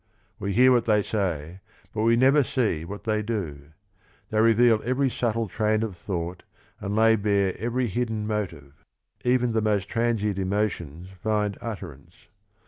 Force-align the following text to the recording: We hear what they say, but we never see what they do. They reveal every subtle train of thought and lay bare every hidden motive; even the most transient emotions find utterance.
We 0.39 0.53
hear 0.53 0.71
what 0.71 0.85
they 0.85 1.03
say, 1.03 1.59
but 1.93 2.01
we 2.01 2.15
never 2.15 2.43
see 2.43 2.85
what 2.85 3.03
they 3.03 3.21
do. 3.21 3.69
They 4.31 4.41
reveal 4.41 4.81
every 4.83 5.11
subtle 5.11 5.47
train 5.47 5.83
of 5.83 5.95
thought 5.95 6.41
and 6.79 6.95
lay 6.95 7.15
bare 7.15 7.55
every 7.59 7.85
hidden 7.85 8.25
motive; 8.25 8.83
even 9.23 9.51
the 9.51 9.61
most 9.61 9.87
transient 9.89 10.39
emotions 10.39 11.09
find 11.21 11.55
utterance. 11.61 12.15